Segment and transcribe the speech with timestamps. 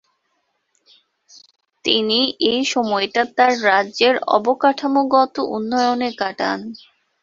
[1.85, 2.19] তিনি
[2.45, 6.59] এ সময়টা তার রাজ্যের অবকাঠামোগত উন্নয়নে কাটান।